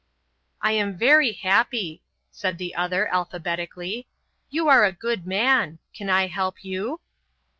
"I 0.63 0.71
am 0.71 0.97
very 0.97 1.33
happy," 1.33 2.01
said 2.31 2.57
the 2.57 2.73
other, 2.73 3.07
alphabetically. 3.13 4.07
"You 4.49 4.67
are 4.67 4.83
a 4.83 4.91
good 4.91 5.27
man. 5.27 5.77
Can 5.93 6.09
I 6.09 6.25
help 6.25 6.63
you?" 6.65 7.01